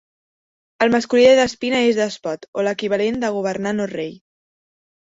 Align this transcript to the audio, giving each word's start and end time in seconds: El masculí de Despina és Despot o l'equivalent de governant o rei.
El 0.85 0.91
masculí 0.95 1.27
de 1.27 1.35
Despina 1.41 1.83
és 1.91 2.01
Despot 2.01 2.49
o 2.63 2.67
l'equivalent 2.69 3.25
de 3.27 3.33
governant 3.39 3.87
o 3.89 3.91
rei. 3.97 4.15